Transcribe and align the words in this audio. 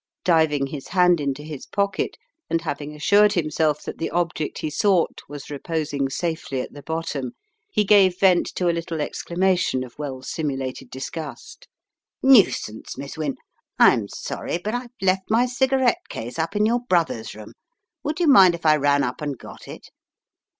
Diving 0.23 0.65
his 0.65 0.87
hand 0.87 1.21
into 1.21 1.43
his 1.43 1.67
pocket, 1.67 2.17
and 2.49 2.61
having 2.61 2.95
as 2.95 3.03
sured 3.03 3.33
himself 3.33 3.83
that 3.83 3.99
the 3.99 4.09
object 4.09 4.57
he 4.57 4.71
sought 4.71 5.21
was 5.29 5.51
reposing 5.51 6.09
safely 6.09 6.59
at 6.59 6.73
the 6.73 6.81
bottom, 6.81 7.33
he 7.69 7.83
gave 7.83 8.19
vent 8.19 8.47
to 8.55 8.67
a 8.67 8.73
little 8.73 8.97
exclama 8.99 9.55
tion 9.59 9.83
of 9.83 9.99
well 9.99 10.23
simulated 10.23 10.89
disgust. 10.89 11.67
"Nuisance, 12.23 12.97
Miss 12.97 13.15
Wynne. 13.15 13.37
I 13.77 13.93
am 13.93 14.07
sorry, 14.07 14.57
but 14.57 14.73
I've 14.73 14.89
left 15.03 15.29
my 15.29 15.45
cigarette 15.45 16.09
case 16.09 16.39
up 16.39 16.55
in 16.55 16.65
your 16.65 16.79
brother's 16.79 17.35
room. 17.35 17.53
Would 18.03 18.19
you 18.19 18.27
mind 18.27 18.55
if 18.55 18.65
I 18.65 18.77
ran 18.77 19.03
up 19.03 19.21
and 19.21 19.37
got 19.37 19.67
it? 19.67 19.91